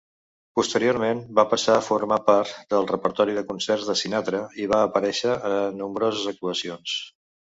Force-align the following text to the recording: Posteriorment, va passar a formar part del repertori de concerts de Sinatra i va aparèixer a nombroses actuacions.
Posteriorment, 0.59 1.19
va 1.39 1.43
passar 1.51 1.75
a 1.79 1.83
formar 1.87 2.17
part 2.29 2.55
del 2.73 2.87
repertori 2.93 3.37
de 3.39 3.45
concerts 3.51 3.91
de 3.91 3.95
Sinatra 4.01 4.41
i 4.63 4.67
va 4.73 4.81
aparèixer 4.87 5.37
a 5.51 5.55
nombroses 5.83 6.25
actuacions. 6.35 6.99